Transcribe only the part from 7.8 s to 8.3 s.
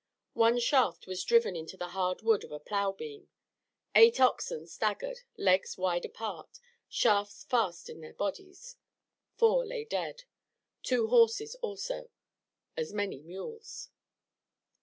in their